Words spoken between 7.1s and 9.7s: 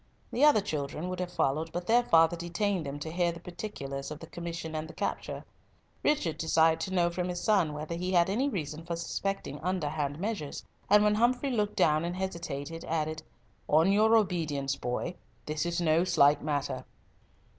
from his son whether he had any reason for suspecting